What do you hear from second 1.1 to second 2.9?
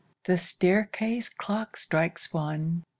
clock strikes one.